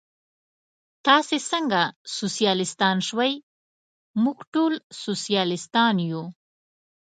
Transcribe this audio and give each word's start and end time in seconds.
تاسې 1.05 1.37
څنګه 1.49 1.81
سوسیالیستان 2.17 2.97
شوئ؟ 3.07 3.33
موږ 4.23 4.37
ټول 4.53 4.73
سوسیالیستان 5.03 5.95
یو. 6.11 6.23